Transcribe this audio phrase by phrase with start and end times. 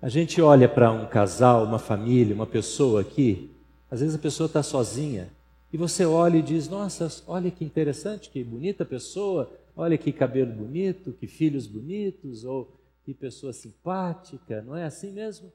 [0.00, 3.50] A gente olha para um casal, uma família, uma pessoa aqui,
[3.90, 5.28] às vezes a pessoa está sozinha,
[5.72, 10.52] e você olha e diz: Nossa, olha que interessante, que bonita pessoa, olha que cabelo
[10.52, 15.50] bonito, que filhos bonitos, ou que pessoa simpática, não é assim mesmo?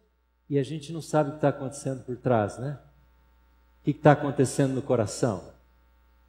[0.50, 2.80] E a gente não sabe o que está acontecendo por trás, né?
[3.80, 5.44] O que está acontecendo no coração?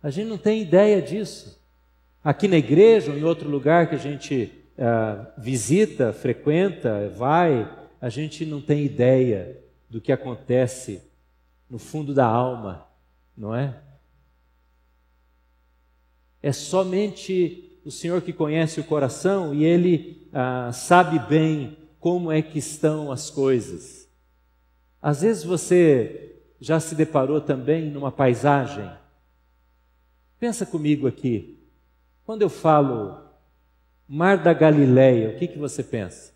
[0.03, 1.61] A gente não tem ideia disso.
[2.23, 7.69] Aqui na igreja ou em outro lugar que a gente uh, visita, frequenta, vai,
[8.03, 11.01] a gente não tem ideia do que acontece
[11.71, 12.85] no fundo da alma,
[13.37, 13.81] não é?
[16.43, 22.43] É somente o Senhor que conhece o coração e Ele uh, sabe bem como é
[22.43, 24.09] que estão as coisas.
[25.01, 28.91] Às vezes você já se deparou também numa paisagem.
[30.41, 31.57] Pensa comigo aqui.
[32.25, 33.23] Quando eu falo
[34.09, 36.32] Mar da Galileia, o que, que você pensa?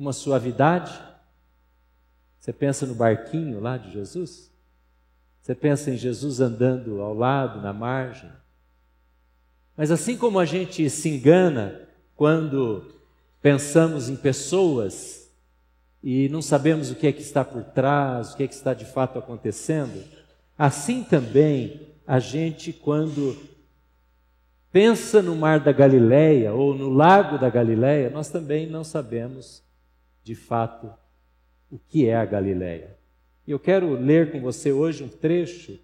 [0.00, 0.98] Uma suavidade?
[2.38, 4.50] Você pensa no barquinho lá de Jesus?
[5.42, 8.30] Você pensa em Jesus andando ao lado, na margem?
[9.76, 11.82] Mas assim como a gente se engana
[12.16, 12.94] quando
[13.42, 15.30] pensamos em pessoas
[16.02, 18.72] e não sabemos o que é que está por trás, o que é que está
[18.72, 20.02] de fato acontecendo,
[20.56, 23.36] assim também a gente, quando
[24.72, 29.62] pensa no mar da Galileia ou no lago da Galileia, nós também não sabemos
[30.22, 30.92] de fato
[31.70, 32.96] o que é a Galileia.
[33.46, 35.78] E eu quero ler com você hoje um trecho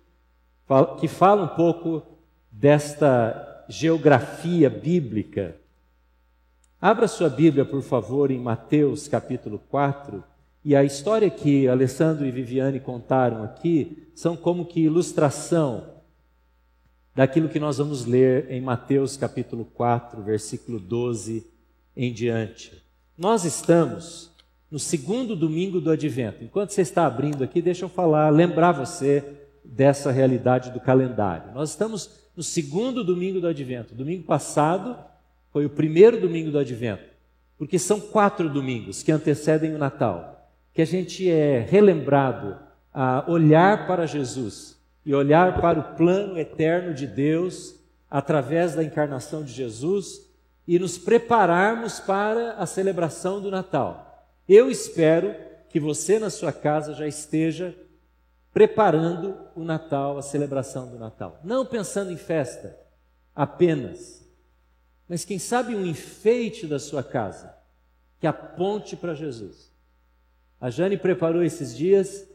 [1.01, 2.03] que fala um pouco
[2.51, 5.57] desta geografia bíblica.
[6.81, 10.23] Abra sua Bíblia, por favor, em Mateus capítulo 4.
[10.64, 15.97] E a história que Alessandro e Viviane contaram aqui são como que ilustração
[17.14, 21.47] daquilo que nós vamos ler em Mateus capítulo 4, versículo 12
[21.97, 22.86] em diante.
[23.19, 24.31] Nós estamos
[24.70, 26.45] no segundo domingo do advento.
[26.45, 29.25] Enquanto você está abrindo aqui, deixa eu falar, lembrar você
[29.64, 31.51] dessa realidade do calendário.
[31.55, 33.95] Nós estamos no segundo domingo do advento.
[33.95, 34.96] Domingo passado
[35.51, 37.05] foi o primeiro domingo do advento,
[37.57, 42.58] porque são quatro domingos que antecedem o Natal, que a gente é relembrado
[42.92, 47.77] a olhar para Jesus e olhar para o plano eterno de Deus
[48.11, 50.26] através da encarnação de Jesus
[50.66, 54.28] e nos prepararmos para a celebração do Natal.
[54.48, 55.34] Eu espero
[55.68, 57.74] que você na sua casa já esteja
[58.52, 61.38] preparando o Natal, a celebração do Natal.
[61.44, 62.78] Não pensando em festa
[63.34, 64.27] apenas,
[65.08, 67.54] mas quem sabe um enfeite da sua casa
[68.18, 69.70] que aponte para Jesus.
[70.60, 72.27] A Jane preparou esses dias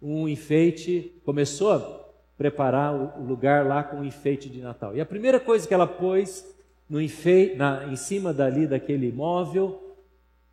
[0.00, 2.00] um enfeite, começou a
[2.38, 4.96] preparar o lugar lá com o enfeite de Natal.
[4.96, 6.42] E a primeira coisa que ela pôs
[6.90, 9.96] no enfeite, na, em cima dali daquele móvel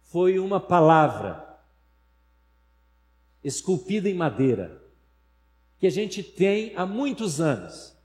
[0.03, 1.59] foi uma palavra
[3.43, 4.79] esculpida em madeira,
[5.79, 7.97] que a gente tem há muitos anos.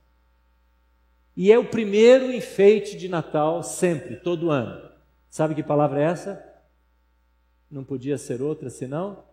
[1.37, 4.91] E é o primeiro enfeite de Natal sempre, todo ano.
[5.29, 6.53] Sabe que palavra é essa?
[7.69, 9.23] Não podia ser outra senão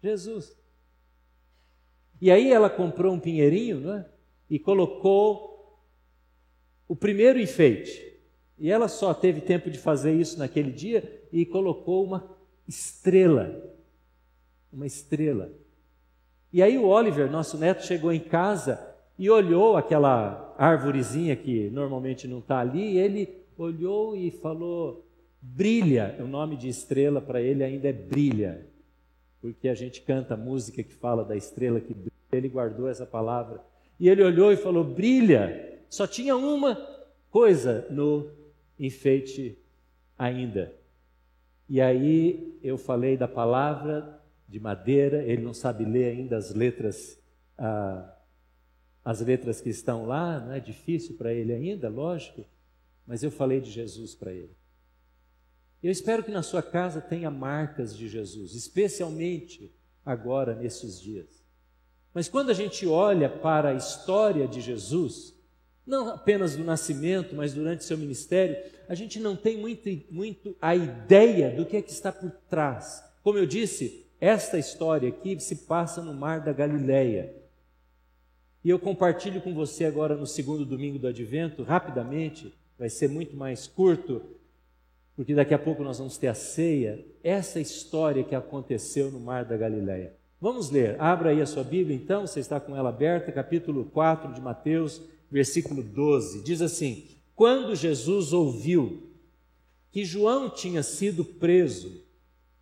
[0.00, 0.56] Jesus.
[2.20, 4.06] E aí ela comprou um pinheirinho né,
[4.48, 5.82] e colocou
[6.86, 8.15] o primeiro enfeite.
[8.58, 12.24] E ela só teve tempo de fazer isso naquele dia e colocou uma
[12.66, 13.74] estrela.
[14.72, 15.50] Uma estrela.
[16.52, 18.80] E aí o Oliver, nosso neto, chegou em casa
[19.18, 23.28] e olhou aquela árvorezinha que normalmente não está ali, ele
[23.58, 25.06] olhou e falou:
[25.40, 26.16] brilha.
[26.18, 28.66] O nome de estrela para ele ainda é brilha
[29.46, 33.60] porque a gente canta música que fala da estrela que brilha, ele guardou essa palavra.
[33.98, 35.78] E ele olhou e falou: brilha.
[35.88, 36.76] Só tinha uma
[37.30, 38.28] coisa no
[38.78, 39.58] enfeite
[40.18, 40.74] ainda.
[41.68, 47.20] E aí eu falei da palavra de madeira, ele não sabe ler ainda as letras,
[47.58, 48.16] ah,
[49.04, 52.44] as letras que estão lá, não é difícil para ele ainda, lógico,
[53.06, 54.56] mas eu falei de Jesus para ele.
[55.82, 59.74] Eu espero que na sua casa tenha marcas de Jesus, especialmente
[60.04, 61.44] agora nesses dias.
[62.14, 65.35] Mas quando a gente olha para a história de Jesus,
[65.86, 68.56] não apenas do nascimento, mas durante seu ministério,
[68.88, 73.04] a gente não tem muito, muito a ideia do que é que está por trás.
[73.22, 77.34] Como eu disse, esta história aqui se passa no mar da Galileia.
[78.64, 83.36] E eu compartilho com você agora no segundo domingo do advento, rapidamente, vai ser muito
[83.36, 84.22] mais curto,
[85.14, 89.44] porque daqui a pouco nós vamos ter a ceia, essa história que aconteceu no Mar
[89.44, 90.14] da Galileia.
[90.40, 94.34] Vamos ler, abra aí a sua Bíblia então, você está com ela aberta, capítulo 4
[94.34, 95.00] de Mateus,
[95.30, 96.42] versículo 12.
[96.42, 99.02] Diz assim: Quando Jesus ouviu
[99.90, 102.04] que João tinha sido preso,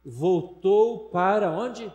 [0.04, 1.90] voltou para onde?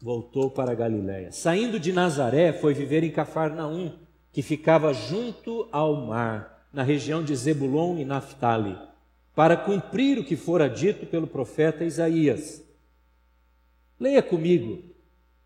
[0.00, 1.32] Voltou para Galiléia.
[1.32, 3.92] Saindo de Nazaré, foi viver em Cafarnaum,
[4.30, 8.78] que ficava junto ao mar, na região de Zebulon e Naphtali,
[9.34, 12.62] para cumprir o que fora dito pelo profeta Isaías.
[13.98, 14.87] Leia comigo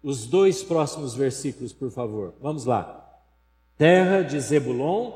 [0.03, 2.35] os dois próximos versículos, por favor.
[2.41, 2.99] Vamos lá.
[3.79, 5.13] Terra de Zebulon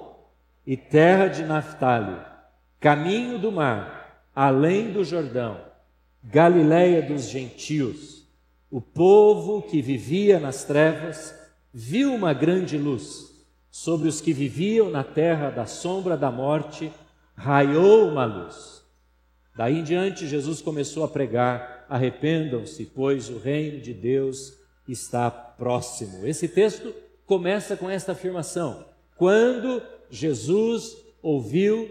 [0.66, 2.20] e terra de Naphtali,
[2.80, 5.60] caminho do mar, além do Jordão,
[6.28, 8.26] Galiléia dos gentios.
[8.68, 11.32] O povo que vivia nas trevas
[11.72, 13.46] viu uma grande luz.
[13.70, 16.90] Sobre os que viviam na terra da sombra da morte,
[17.36, 18.82] raiou uma luz.
[19.54, 26.26] Daí em diante, Jesus começou a pregar: arrependam-se, pois o reino de Deus está próximo.
[26.26, 26.94] Esse texto
[27.24, 28.84] começa com esta afirmação:
[29.16, 31.90] quando Jesus ouviu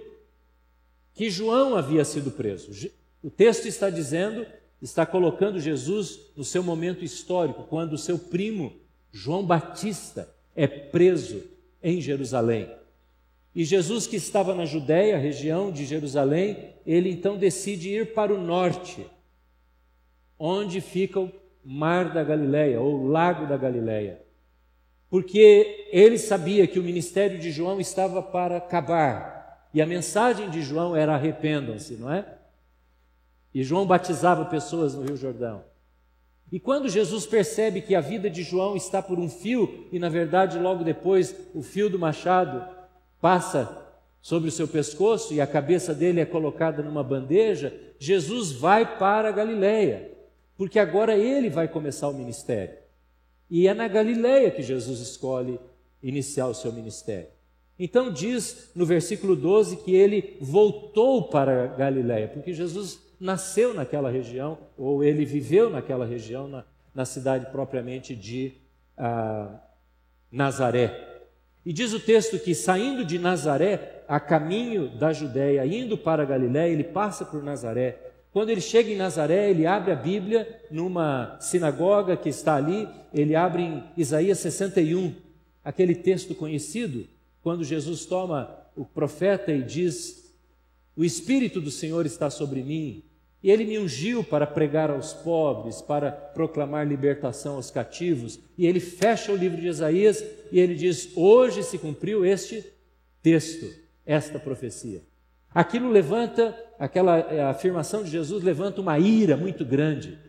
[1.15, 2.92] que João havia sido preso.
[3.24, 4.45] O texto está dizendo,
[4.81, 8.74] está colocando Jesus no seu momento histórico, quando o seu primo,
[9.12, 11.41] João Batista, é preso
[11.81, 12.69] em Jerusalém.
[13.56, 18.41] E Jesus, que estava na Judéia, região de Jerusalém, ele então decide ir para o
[18.41, 19.07] norte,
[20.38, 21.31] onde fica
[21.65, 24.25] Mar da Galileia, ou Lago da Galileia
[25.15, 29.69] porque ele sabia que o ministério de João estava para acabar.
[29.73, 32.25] E a mensagem de João era arrependam-se, não é?
[33.53, 35.63] E João batizava pessoas no Rio Jordão.
[36.51, 40.09] E quando Jesus percebe que a vida de João está por um fio, e na
[40.09, 42.65] verdade logo depois o fio do machado
[43.21, 43.85] passa
[44.21, 49.29] sobre o seu pescoço e a cabeça dele é colocada numa bandeja, Jesus vai para
[49.29, 50.12] a Galileia,
[50.57, 52.78] porque agora ele vai começar o ministério.
[53.50, 55.60] E é na Galileia que Jesus escolhe
[56.02, 57.28] iniciar o seu ministério.
[57.78, 64.57] Então diz no versículo 12 que ele voltou para Galileia, porque Jesus nasceu naquela região,
[64.78, 66.63] ou ele viveu naquela região, na,
[66.94, 68.54] na cidade propriamente de
[68.98, 69.60] ah,
[70.31, 71.16] Nazaré.
[71.66, 76.72] E diz o texto que saindo de Nazaré, a caminho da Judéia, indo para Galiléia,
[76.72, 78.05] ele passa por Nazaré.
[78.36, 83.34] Quando ele chega em Nazaré, ele abre a Bíblia numa sinagoga que está ali, ele
[83.34, 85.14] abre em Isaías 61,
[85.64, 87.08] aquele texto conhecido,
[87.42, 90.36] quando Jesus toma o profeta e diz:
[90.98, 93.06] O Espírito do Senhor está sobre mim,
[93.42, 98.38] e ele me ungiu para pregar aos pobres, para proclamar libertação aos cativos.
[98.58, 100.22] E ele fecha o livro de Isaías
[100.52, 102.66] e ele diz: Hoje se cumpriu este
[103.24, 103.66] texto,
[104.06, 105.02] esta profecia.
[105.56, 110.19] Aquilo levanta, aquela eh, afirmação de Jesus levanta uma ira muito grande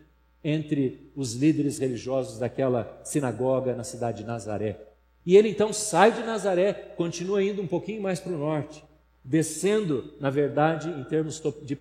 [0.41, 4.79] entre os líderes religiosos daquela sinagoga na cidade de Nazaré.
[5.25, 8.81] E ele então sai de Nazaré, continua indo um pouquinho mais para o norte,
[9.21, 11.75] descendo, na verdade, em termos de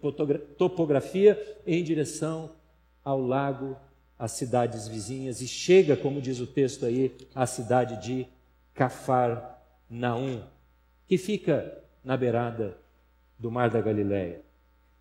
[0.58, 2.50] topografia, em direção
[3.04, 3.76] ao lago,
[4.18, 8.26] às cidades vizinhas, e chega, como diz o texto aí, à cidade de
[8.74, 10.42] Cafarnaum,
[11.06, 12.76] que fica na beirada
[13.38, 14.40] do Mar da Galileia.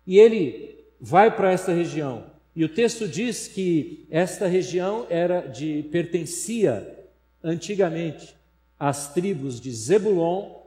[0.06, 2.30] E ele vai para essa região.
[2.54, 7.06] E o texto diz que esta região era de pertencia
[7.42, 8.36] antigamente
[8.78, 10.62] às tribos de Zebulon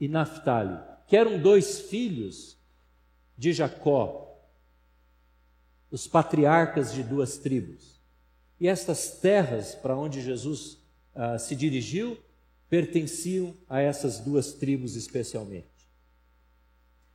[0.00, 2.56] e Naphtali, que eram dois filhos
[3.36, 4.38] de Jacó,
[5.90, 8.00] os patriarcas de duas tribos.
[8.60, 10.78] E estas terras para onde Jesus
[11.14, 12.18] ah, se dirigiu
[12.68, 15.73] pertenciam a essas duas tribos especialmente.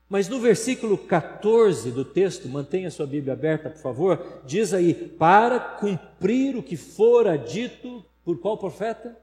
[0.09, 5.59] Mas no versículo 14 do texto, mantenha sua Bíblia aberta, por favor, diz aí: para
[5.59, 9.15] cumprir o que fora dito por qual profeta?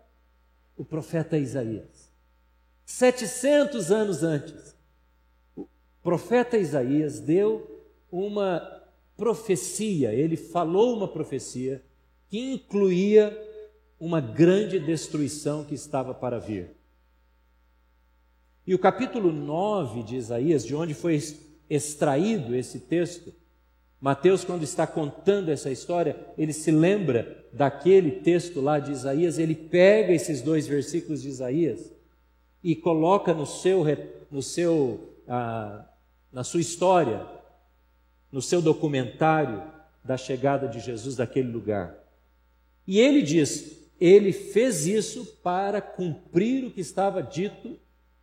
[0.76, 2.14] O profeta Isaías.
[2.84, 4.76] 700 anos antes,
[5.56, 5.66] o
[6.04, 8.62] profeta Isaías deu uma
[9.16, 11.82] profecia, ele falou uma profecia
[12.28, 13.36] que incluía
[13.98, 16.75] uma grande destruição que estava para vir.
[18.66, 21.22] E o capítulo 9 de Isaías, de onde foi
[21.70, 23.32] extraído esse texto,
[24.00, 29.54] Mateus, quando está contando essa história, ele se lembra daquele texto lá de Isaías, ele
[29.54, 31.92] pega esses dois versículos de Isaías
[32.62, 33.84] e coloca no seu,
[34.30, 35.86] no seu, ah,
[36.32, 37.24] na sua história,
[38.32, 39.62] no seu documentário
[40.04, 41.96] da chegada de Jesus daquele lugar.
[42.84, 47.78] E ele diz: ele fez isso para cumprir o que estava dito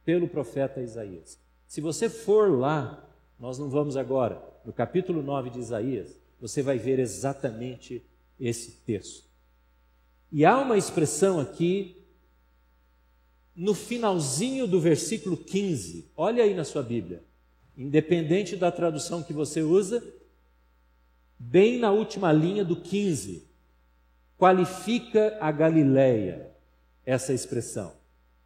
[0.05, 1.39] pelo profeta Isaías.
[1.67, 6.77] Se você for lá, nós não vamos agora, no capítulo 9 de Isaías, você vai
[6.77, 8.05] ver exatamente
[8.39, 9.27] esse texto.
[10.31, 12.03] E há uma expressão aqui
[13.55, 16.11] no finalzinho do versículo 15.
[16.15, 17.23] Olha aí na sua Bíblia.
[17.75, 20.03] independente da tradução que você usa,
[21.39, 23.47] bem na última linha do 15,
[24.37, 26.51] qualifica a Galileia,
[27.03, 27.93] essa expressão.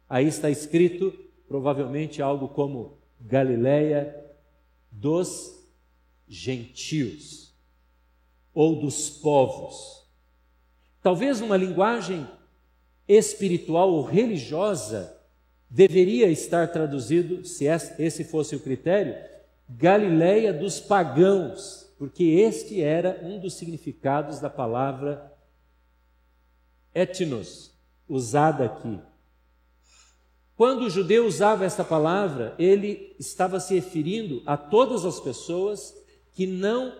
[0.08, 1.12] Aí está escrito,
[1.48, 4.14] provavelmente, algo como Galileia
[4.90, 5.66] dos
[6.28, 7.54] gentios
[8.54, 10.06] ou dos povos.
[11.02, 12.28] Talvez uma linguagem
[13.06, 15.16] espiritual ou religiosa
[15.70, 19.14] deveria estar traduzido, se esse fosse o critério,
[19.68, 25.32] Galileia dos pagãos, porque este era um dos significados da palavra
[26.94, 27.70] etnos,
[28.08, 28.98] usada aqui.
[30.58, 35.94] Quando o judeu usava esta palavra, ele estava se referindo a todas as pessoas
[36.32, 36.98] que não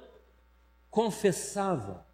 [0.89, 2.07] confessavam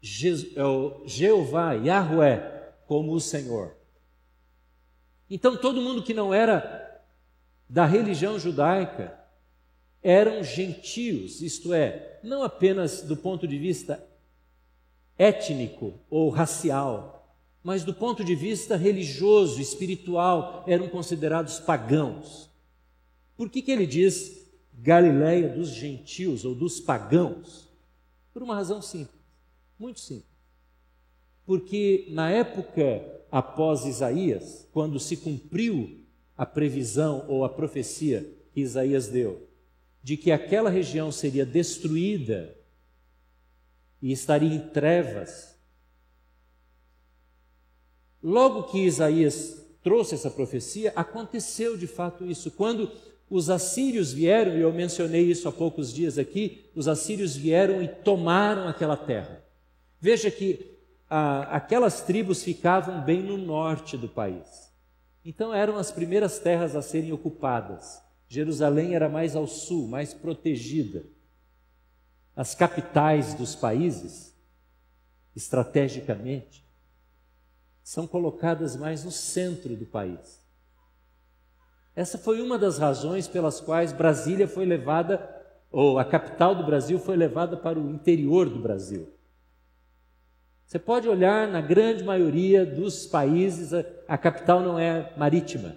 [0.00, 2.40] é Jeová, Yahweh,
[2.86, 3.74] como o Senhor.
[5.28, 7.02] Então, todo mundo que não era
[7.68, 9.18] da religião judaica
[10.04, 14.00] eram gentios, isto é, não apenas do ponto de vista
[15.18, 17.21] étnico ou racial,
[17.62, 22.50] mas do ponto de vista religioso, espiritual, eram considerados pagãos.
[23.36, 24.42] Por que, que ele diz
[24.74, 27.68] Galileia dos gentios ou dos pagãos?
[28.32, 29.20] Por uma razão simples,
[29.78, 30.32] muito simples.
[31.44, 36.04] Porque na época após Isaías, quando se cumpriu
[36.36, 39.48] a previsão ou a profecia que Isaías deu,
[40.02, 42.54] de que aquela região seria destruída
[44.02, 45.51] e estaria em trevas.
[48.22, 52.50] Logo que Isaías trouxe essa profecia, aconteceu de fato isso.
[52.50, 52.90] Quando
[53.28, 57.88] os assírios vieram, e eu mencionei isso há poucos dias aqui, os assírios vieram e
[57.88, 59.42] tomaram aquela terra.
[60.00, 60.72] Veja que
[61.08, 64.70] aquelas tribos ficavam bem no norte do país.
[65.24, 68.00] Então eram as primeiras terras a serem ocupadas.
[68.28, 71.04] Jerusalém era mais ao sul, mais protegida.
[72.34, 74.34] As capitais dos países,
[75.36, 76.61] estrategicamente,
[77.82, 80.40] são colocadas mais no centro do país.
[81.94, 85.28] Essa foi uma das razões pelas quais Brasília foi levada,
[85.70, 89.12] ou a capital do Brasil foi levada para o interior do Brasil.
[90.66, 95.76] Você pode olhar na grande maioria dos países, a, a capital não é marítima.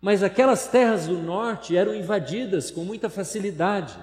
[0.00, 3.96] Mas aquelas terras do norte eram invadidas com muita facilidade.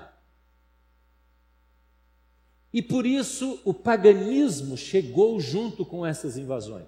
[2.74, 6.88] E por isso o paganismo chegou junto com essas invasões.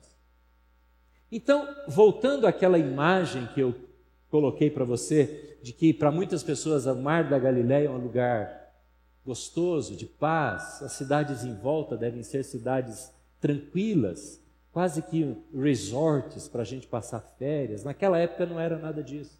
[1.31, 3.73] Então, voltando àquela imagem que eu
[4.29, 8.73] coloquei para você, de que para muitas pessoas o Mar da Galileia é um lugar
[9.25, 10.81] gostoso, de paz.
[10.81, 17.19] As cidades em volta devem ser cidades tranquilas, quase que resorts para a gente passar
[17.37, 17.83] férias.
[17.83, 19.39] Naquela época não era nada disso.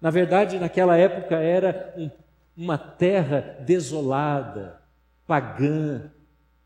[0.00, 2.10] Na verdade, naquela época era um,
[2.56, 4.81] uma terra desolada,
[5.26, 6.10] pagã,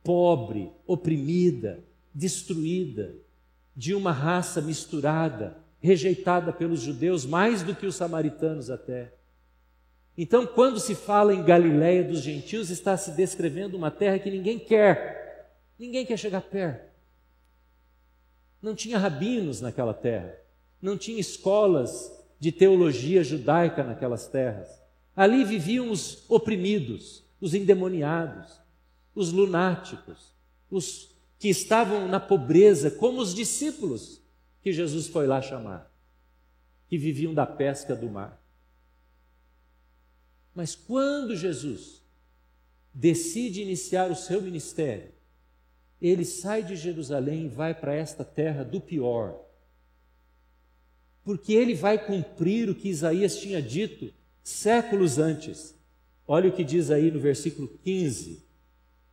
[0.02, 1.84] pobre, oprimida,
[2.14, 3.14] destruída,
[3.74, 9.12] de uma raça misturada, rejeitada pelos judeus mais do que os samaritanos até.
[10.16, 14.58] Então, quando se fala em Galiléia dos gentios, está se descrevendo uma terra que ninguém
[14.58, 15.52] quer.
[15.78, 16.90] Ninguém quer chegar perto.
[18.62, 20.34] Não tinha rabinos naquela terra.
[20.80, 22.10] Não tinha escolas
[22.40, 24.68] de teologia judaica naquelas terras.
[25.14, 28.60] Ali viviam os oprimidos, os endemoniados,
[29.14, 30.34] os lunáticos,
[30.70, 34.20] os que estavam na pobreza, como os discípulos
[34.62, 35.92] que Jesus foi lá chamar,
[36.88, 38.42] que viviam da pesca do mar.
[40.54, 42.02] Mas quando Jesus
[42.92, 45.12] decide iniciar o seu ministério,
[46.00, 49.38] ele sai de Jerusalém e vai para esta terra do pior.
[51.22, 54.12] Porque ele vai cumprir o que Isaías tinha dito
[54.42, 55.75] séculos antes.
[56.26, 58.44] Olha o que diz aí no versículo 15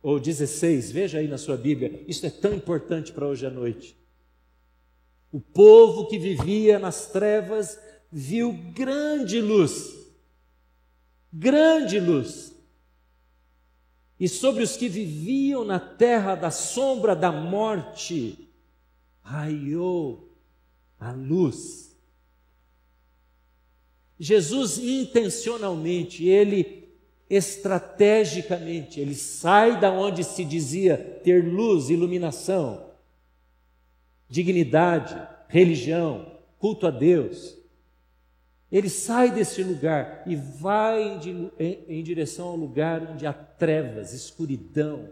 [0.02, 3.96] ou 16, veja aí na sua Bíblia, isso é tão importante para hoje à noite.
[5.32, 7.78] O povo que vivia nas trevas
[8.10, 10.04] viu grande luz
[11.34, 12.54] grande luz.
[14.18, 18.48] E sobre os que viviam na terra da sombra da morte,
[19.20, 20.32] raiou
[20.98, 21.98] a luz.
[24.18, 26.83] Jesus intencionalmente, ele
[27.28, 32.90] estrategicamente, ele sai da onde se dizia ter luz, iluminação,
[34.28, 35.16] dignidade,
[35.48, 37.56] religião, culto a Deus.
[38.70, 41.20] Ele sai desse lugar e vai
[41.88, 45.08] em, direção ao lugar onde há trevas, escuridão,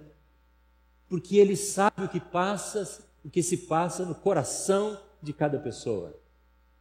[1.08, 6.21] porque ele sabe o que passa, o que se passa no coração de cada pessoa.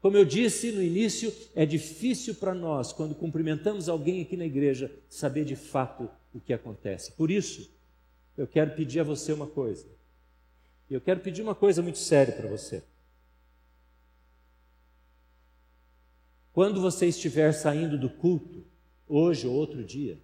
[0.01, 4.91] Como eu disse no início, é difícil para nós, quando cumprimentamos alguém aqui na igreja,
[5.07, 7.11] saber de fato o que acontece.
[7.11, 7.69] Por isso,
[8.35, 9.85] eu quero pedir a você uma coisa.
[10.89, 12.83] Eu quero pedir uma coisa muito séria para você.
[16.51, 18.65] Quando você estiver saindo do culto,
[19.07, 20.19] hoje ou outro dia,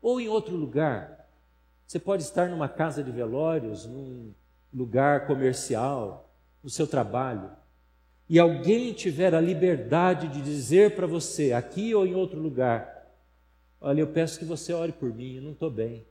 [0.00, 1.28] ou em outro lugar,
[1.86, 4.32] você pode estar numa casa de velórios, num
[4.72, 6.30] lugar comercial,
[6.62, 7.50] no seu trabalho,
[8.28, 13.06] e alguém tiver a liberdade de dizer para você, aqui ou em outro lugar,
[13.80, 16.04] olha, eu peço que você ore por mim, eu não estou bem,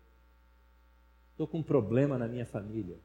[1.31, 2.98] estou com um problema na minha família,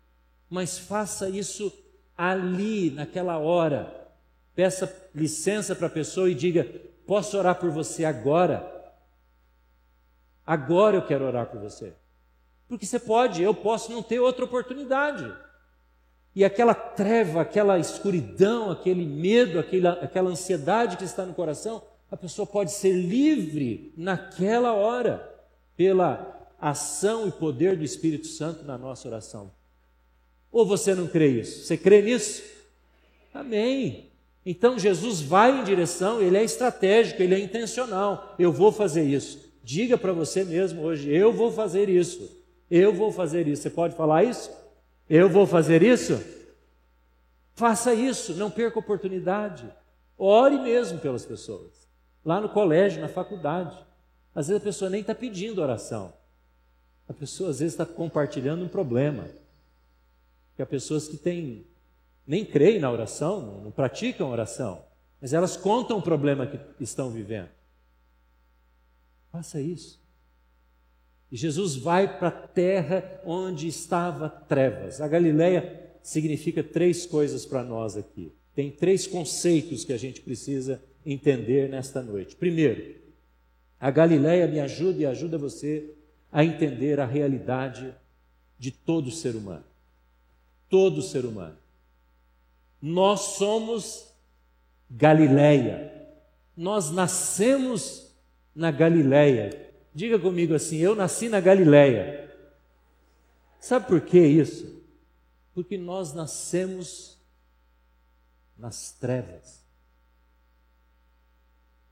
[0.48, 1.72] mas faça isso
[2.16, 4.08] ali, naquela hora,
[4.54, 6.64] peça licença para a pessoa e diga:
[7.06, 8.94] Posso orar por você agora?
[10.46, 11.94] Agora eu quero orar por você.
[12.68, 15.32] Porque você pode, eu posso não ter outra oportunidade.
[16.34, 22.16] E aquela treva, aquela escuridão, aquele medo, aquela, aquela ansiedade que está no coração, a
[22.16, 25.28] pessoa pode ser livre naquela hora,
[25.76, 29.50] pela ação e poder do Espírito Santo na nossa oração.
[30.52, 31.64] Ou você não crê isso?
[31.64, 32.42] Você crê nisso?
[33.32, 34.10] Amém.
[34.44, 38.34] Então Jesus vai em direção, ele é estratégico, ele é intencional.
[38.38, 39.50] Eu vou fazer isso.
[39.62, 42.38] Diga para você mesmo hoje: eu vou fazer isso.
[42.70, 43.62] Eu vou fazer isso.
[43.62, 44.50] Você pode falar isso?
[45.10, 46.22] Eu vou fazer isso?
[47.56, 49.68] Faça isso, não perca oportunidade.
[50.16, 51.88] Ore mesmo pelas pessoas.
[52.24, 53.76] Lá no colégio, na faculdade.
[54.32, 56.12] Às vezes a pessoa nem está pedindo oração.
[57.08, 59.26] A pessoa às vezes está compartilhando um problema.
[60.54, 61.66] Que há pessoas que têm
[62.24, 64.84] nem creem na oração, não, não praticam oração,
[65.20, 67.48] mas elas contam o problema que estão vivendo.
[69.32, 70.00] Faça isso.
[71.30, 75.00] E Jesus vai para a terra onde estava trevas.
[75.00, 78.32] A Galileia significa três coisas para nós aqui.
[78.54, 82.34] Tem três conceitos que a gente precisa entender nesta noite.
[82.34, 82.96] Primeiro,
[83.78, 85.94] a Galileia me ajuda e ajuda você
[86.32, 87.94] a entender a realidade
[88.58, 89.64] de todo ser humano.
[90.68, 91.56] Todo ser humano.
[92.80, 94.12] Nós somos
[94.90, 95.92] Galileia.
[96.56, 98.14] Nós nascemos
[98.54, 99.69] na Galileia.
[99.94, 102.30] Diga comigo assim: eu nasci na Galileia.
[103.58, 104.82] Sabe por que isso?
[105.52, 107.18] Porque nós nascemos
[108.56, 109.60] nas trevas.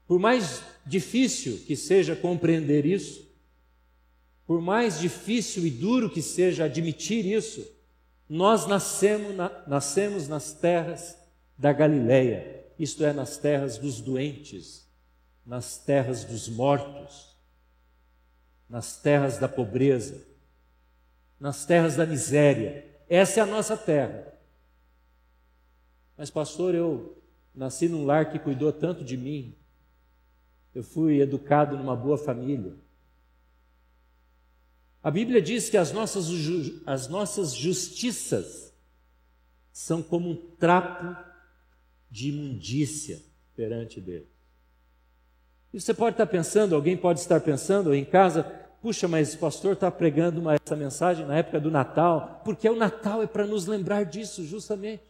[0.06, 3.28] Por mais difícil que seja compreender isso,
[4.46, 7.66] por mais difícil e duro que seja admitir isso,
[8.26, 11.18] nós nascemos, na, nascemos nas terras
[11.58, 14.88] da Galileia, isto é, nas terras dos doentes,
[15.44, 17.37] nas terras dos mortos,
[18.68, 20.26] nas terras da pobreza,
[21.40, 22.85] nas terras da miséria.
[23.09, 24.35] Essa é a nossa terra.
[26.16, 27.16] Mas, pastor, eu
[27.54, 29.54] nasci num lar que cuidou tanto de mim,
[30.74, 32.74] eu fui educado numa boa família.
[35.02, 36.26] A Bíblia diz que as nossas,
[36.87, 38.72] as nossas justiças
[39.72, 41.16] são como um trapo
[42.11, 43.22] de imundícia
[43.54, 44.38] perante Deus.
[45.72, 48.42] E você pode estar pensando, alguém pode estar pensando em casa,
[48.81, 52.76] puxa, mas o pastor está pregando uma, essa mensagem na época do Natal, porque o
[52.76, 55.02] Natal é para nos lembrar disso, justamente.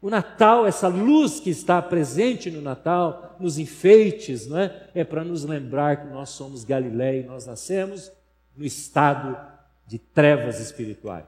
[0.00, 4.90] O Natal, essa luz que está presente no Natal, nos enfeites, não é?
[4.94, 8.12] É para nos lembrar que nós somos Galileia e nós nascemos
[8.56, 9.36] no estado
[9.86, 11.26] de trevas espirituais.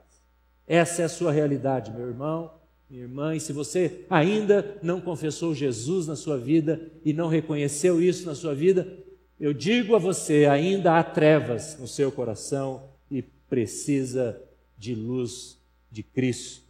[0.68, 2.59] Essa é a sua realidade, meu irmão,
[2.90, 8.02] minha irmã, e se você ainda não confessou Jesus na sua vida e não reconheceu
[8.02, 8.98] isso na sua vida,
[9.38, 14.42] eu digo a você: ainda há trevas no seu coração e precisa
[14.76, 15.56] de luz
[15.88, 16.62] de Cristo.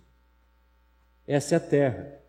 [1.27, 2.21] Essa é a terra.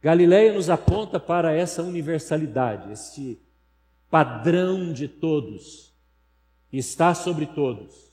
[0.00, 3.40] Galileia nos aponta para essa universalidade, este
[4.08, 5.92] padrão de todos,
[6.72, 8.11] está sobre todos.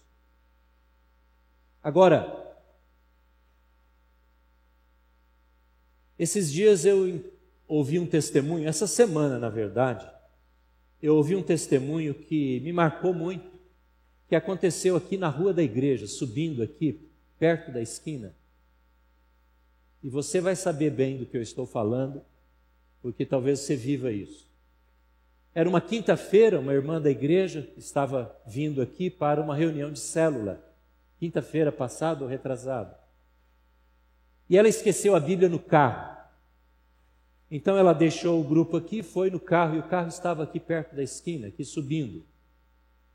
[1.83, 2.55] Agora,
[6.17, 7.23] esses dias eu
[7.67, 10.09] ouvi um testemunho, essa semana, na verdade,
[11.01, 13.49] eu ouvi um testemunho que me marcou muito,
[14.27, 18.35] que aconteceu aqui na rua da igreja, subindo aqui, perto da esquina.
[20.03, 22.21] E você vai saber bem do que eu estou falando,
[23.01, 24.47] porque talvez você viva isso.
[25.55, 30.63] Era uma quinta-feira, uma irmã da igreja estava vindo aqui para uma reunião de célula,
[31.19, 32.97] quinta-feira passada ou retrasada.
[34.49, 36.17] E ela esqueceu a Bíblia no carro.
[37.51, 40.95] Então ela deixou o grupo aqui, foi no carro e o carro estava aqui perto
[40.95, 42.23] da esquina, aqui subindo.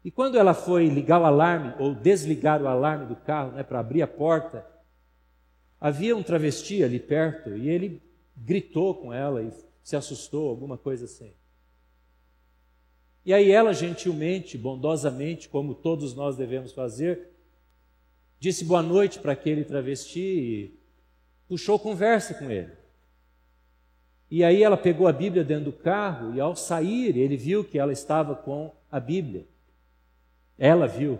[0.05, 3.81] E quando ela foi ligar o alarme ou desligar o alarme do carro, né, para
[3.81, 4.67] abrir a porta,
[5.81, 8.03] havia um travesti ali perto e ele
[8.37, 9.51] gritou com ela e
[9.83, 11.33] se assustou, alguma coisa assim.
[13.25, 17.34] E aí ela, gentilmente, bondosamente, como todos nós devemos fazer,
[18.45, 20.79] disse boa noite para aquele travesti e
[21.49, 22.73] puxou conversa com ele.
[24.31, 27.79] E aí ela pegou a Bíblia dentro do carro e ao sair ele viu que
[27.79, 29.47] ela estava com a Bíblia.
[30.59, 31.19] Ela viu.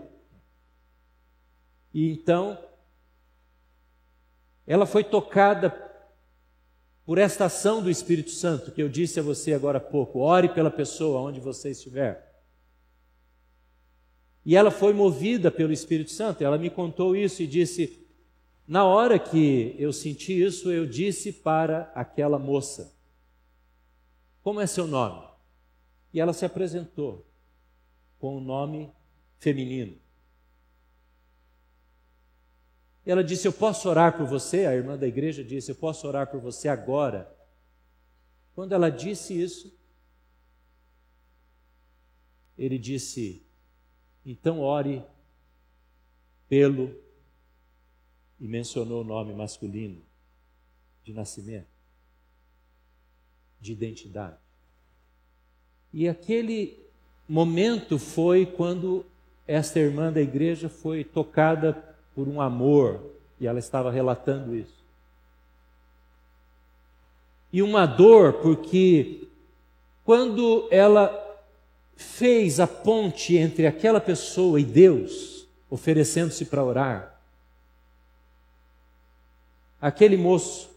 [1.91, 2.59] E então
[4.67, 5.71] ela foi tocada
[7.07, 10.19] por esta ação do Espírito Santo que eu disse a você agora há pouco.
[10.19, 12.34] Ore pela pessoa onde você estiver.
[14.45, 16.43] E ela foi movida pelo Espírito Santo.
[16.43, 18.05] Ela me contou isso e disse:
[18.67, 22.91] na hora que eu senti isso, eu disse para aquela moça:
[24.41, 25.27] Como é seu nome?
[26.11, 27.25] E ela se apresentou
[28.17, 28.91] com o um nome
[29.37, 29.95] feminino.
[33.05, 34.65] E ela disse: Eu posso orar por você?
[34.65, 37.31] A irmã da igreja disse: Eu posso orar por você agora.
[38.55, 39.77] Quando ela disse isso,
[42.57, 43.44] ele disse:
[44.25, 45.03] Então ore
[46.49, 46.93] pelo.
[48.39, 50.01] E mencionou o nome masculino
[51.03, 51.67] de nascimento,
[53.61, 54.37] de identidade.
[55.93, 56.77] E aquele
[57.29, 59.05] momento foi quando
[59.47, 61.73] esta irmã da igreja foi tocada
[62.13, 64.83] por um amor, e ela estava relatando isso.
[67.53, 69.27] E uma dor, porque
[70.03, 71.24] quando ela
[71.95, 77.21] fez a ponte entre aquela pessoa e Deus, oferecendo-se para orar,
[79.81, 80.69] aquele moço,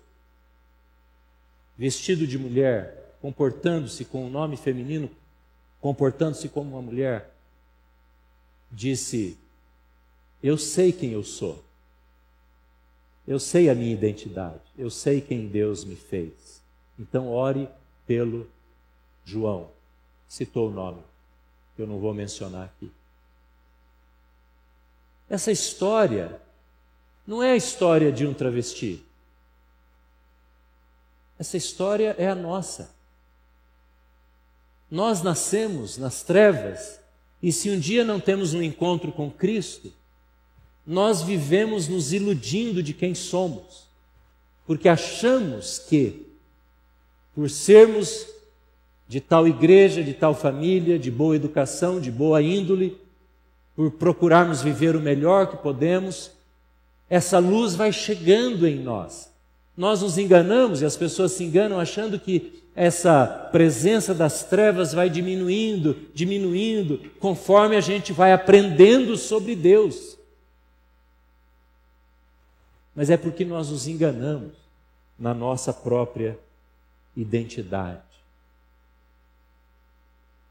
[1.77, 5.11] vestido de mulher, comportando-se com o um nome feminino,
[5.81, 7.33] comportando-se como uma mulher,
[8.71, 9.39] disse:
[10.43, 11.63] eu sei quem eu sou.
[13.27, 14.63] Eu sei a minha identidade.
[14.77, 16.63] Eu sei quem Deus me fez.
[16.99, 17.69] Então, ore
[18.07, 18.49] pelo
[19.25, 19.71] João.
[20.29, 21.03] Citou o nome,
[21.75, 22.93] que eu não vou mencionar aqui.
[25.29, 26.41] Essa história
[27.27, 29.03] não é a história de um travesti.
[31.39, 32.95] Essa história é a nossa.
[34.91, 36.99] Nós nascemos nas trevas
[37.43, 39.93] e se um dia não temos um encontro com Cristo,
[40.87, 43.87] nós vivemos nos iludindo de quem somos,
[44.67, 46.27] porque achamos que,
[47.35, 48.27] por sermos
[49.09, 52.97] de tal igreja, de tal família, de boa educação, de boa índole,
[53.75, 56.31] por procurarmos viver o melhor que podemos,
[57.09, 59.33] essa luz vai chegando em nós.
[59.77, 65.09] Nós nos enganamos e as pessoas se enganam achando que essa presença das trevas vai
[65.09, 70.19] diminuindo, diminuindo, conforme a gente vai aprendendo sobre Deus
[72.99, 74.55] mas é porque nós nos enganamos
[75.17, 76.37] na nossa própria
[77.17, 78.03] identidade.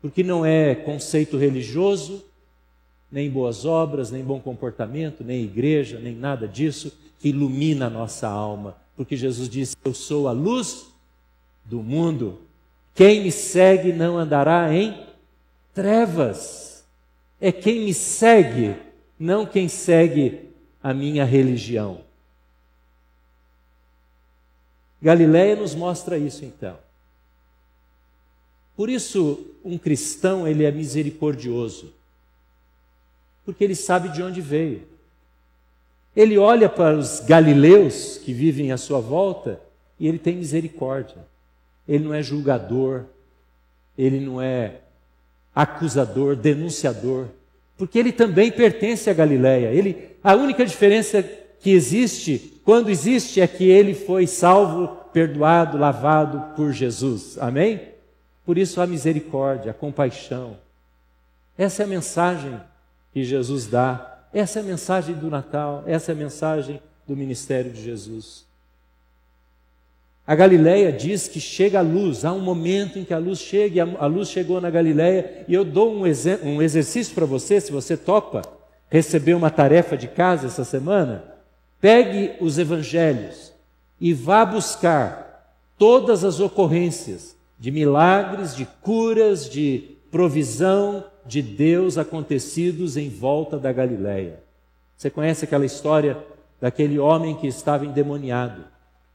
[0.07, 2.23] Porque não é conceito religioso,
[3.11, 8.25] nem boas obras, nem bom comportamento, nem igreja, nem nada disso que ilumina a nossa
[8.25, 8.77] alma.
[8.95, 10.87] Porque Jesus disse: Eu sou a luz
[11.65, 12.39] do mundo.
[12.95, 14.97] Quem me segue não andará em
[15.73, 16.85] trevas.
[17.41, 18.77] É quem me segue,
[19.19, 21.99] não quem segue a minha religião.
[25.01, 26.86] Galiléia nos mostra isso então.
[28.77, 31.91] Por isso, um cristão, ele é misericordioso.
[33.43, 34.83] Porque ele sabe de onde veio.
[36.15, 39.59] Ele olha para os galileus que vivem à sua volta
[39.99, 41.17] e ele tem misericórdia.
[41.87, 43.05] Ele não é julgador,
[43.97, 44.75] ele não é
[45.55, 47.25] acusador, denunciador,
[47.77, 49.71] porque ele também pertence à Galileia.
[49.71, 56.55] Ele, a única diferença que existe, quando existe, é que ele foi salvo, perdoado, lavado
[56.55, 57.37] por Jesus.
[57.39, 57.96] Amém?
[58.47, 60.57] Por isso a misericórdia, a compaixão.
[61.55, 62.59] Essa é a mensagem
[63.13, 64.23] que Jesus dá.
[64.33, 68.47] Essa é a mensagem do Natal, essa é a mensagem do ministério de Jesus.
[70.25, 73.75] A Galileia diz que chega a luz, há um momento em que a luz chega,
[73.75, 77.71] e a luz chegou na Galileia, e eu dou um, um exercício para você, se
[77.71, 78.41] você topa
[78.89, 81.37] receber uma tarefa de casa essa semana,
[81.79, 83.53] Pegue os evangelhos
[83.99, 92.95] e vá buscar todas as ocorrências de milagres, de curas, de provisão de Deus acontecidos
[92.97, 94.39] em volta da Galileia.
[94.95, 96.17] Você conhece aquela história
[96.59, 98.63] daquele homem que estava endemoniado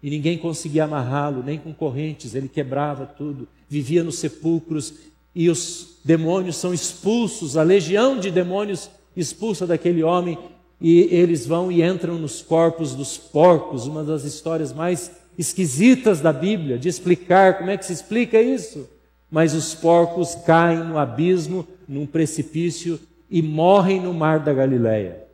[0.02, 4.94] e ninguém conseguia amarrá-lo, nem com correntes, ele quebrava tudo, vivia nos sepulcros
[5.34, 10.36] e os demônios são expulsos, a legião de demônios expulsa daquele homem
[10.80, 16.32] e eles vão e entram nos corpos dos porcos, uma das histórias mais esquisitas da
[16.32, 18.88] Bíblia, de explicar como é que se explica isso.
[19.30, 25.24] Mas os porcos caem no abismo, num precipício e morrem no mar da Galileia.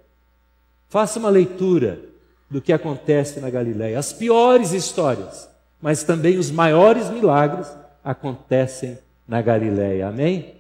[0.89, 2.01] Faça uma leitura
[2.49, 3.99] do que acontece na Galileia.
[3.99, 5.49] As piores histórias,
[5.83, 7.69] mas também os maiores milagres
[8.03, 10.09] acontecem na Galileia.
[10.09, 10.55] Amém?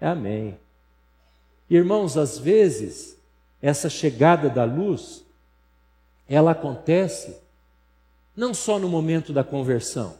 [0.00, 0.56] Amém.
[1.68, 3.16] Irmãos, às vezes
[3.60, 5.24] essa chegada da luz,
[6.28, 7.36] ela acontece
[8.38, 10.14] não só no momento da conversão.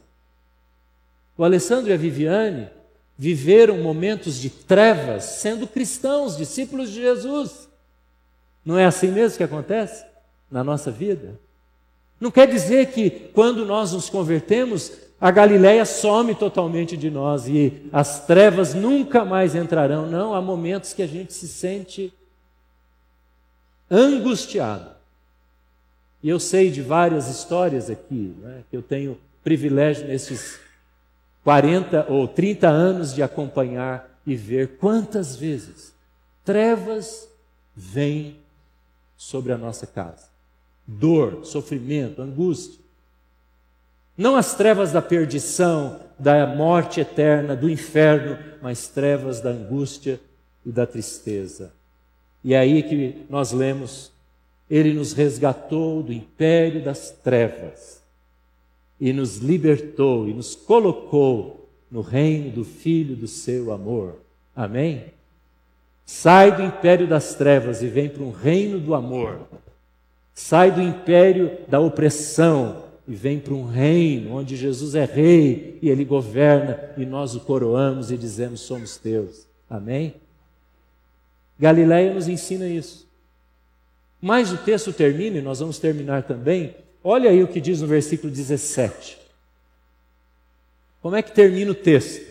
[1.37, 2.67] O Alessandro e a Viviane
[3.17, 7.69] viveram momentos de trevas sendo cristãos, discípulos de Jesus.
[8.65, 10.03] Não é assim mesmo que acontece
[10.51, 11.39] na nossa vida?
[12.19, 17.87] Não quer dizer que quando nós nos convertemos, a Galileia some totalmente de nós e
[17.89, 20.05] as trevas nunca mais entrarão.
[20.05, 22.13] Não, há momentos que a gente se sente
[23.89, 24.98] angustiado.
[26.21, 30.59] E eu sei de várias histórias aqui, né, que eu tenho privilégio nesses
[31.43, 35.93] 40 ou 30 anos de acompanhar e ver quantas vezes
[36.43, 37.29] trevas
[37.75, 38.37] vêm
[39.15, 40.27] sobre a nossa casa.
[40.85, 42.79] Dor, sofrimento, angústia.
[44.17, 50.19] Não as trevas da perdição, da morte eterna, do inferno, mas trevas da angústia
[50.65, 51.71] e da tristeza.
[52.43, 54.11] E é aí que nós lemos:
[54.69, 58.01] Ele nos resgatou do império das trevas
[58.99, 64.17] e nos libertou e nos colocou no reino do Filho do seu amor.
[64.55, 65.05] Amém?
[66.05, 69.47] Sai do império das trevas e vem para um reino do amor.
[70.33, 75.89] Sai do império da opressão e vem para um reino onde Jesus é rei e
[75.89, 79.47] ele governa e nós o coroamos e dizemos somos teus.
[79.67, 80.13] Amém?
[81.57, 83.08] Galileia nos ensina isso.
[84.21, 86.75] Mas o texto termina, e nós vamos terminar também.
[87.03, 89.17] Olha aí o que diz no versículo 17.
[91.01, 92.27] Como é que termina o texto?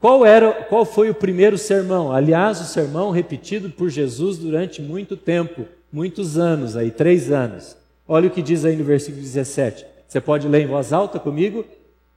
[0.00, 2.12] Qual, era, qual foi o primeiro sermão?
[2.12, 7.76] Aliás, o sermão repetido por Jesus durante muito tempo, muitos anos, aí, três anos.
[8.06, 9.84] Olha o que diz aí no versículo 17.
[10.06, 11.64] Você pode ler em voz alta comigo?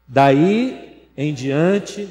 [0.07, 2.07] Daí em diante,